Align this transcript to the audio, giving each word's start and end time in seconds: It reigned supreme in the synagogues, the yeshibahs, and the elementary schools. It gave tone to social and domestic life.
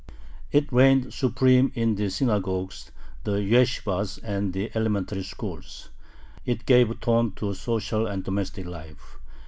It 0.51 0.73
reigned 0.73 1.13
supreme 1.13 1.71
in 1.75 1.93
the 1.93 2.09
synagogues, 2.09 2.89
the 3.23 3.33
yeshibahs, 3.33 4.17
and 4.23 4.51
the 4.51 4.71
elementary 4.73 5.21
schools. 5.21 5.89
It 6.43 6.65
gave 6.65 6.99
tone 7.01 7.33
to 7.33 7.53
social 7.53 8.07
and 8.07 8.23
domestic 8.23 8.65
life. 8.65 9.19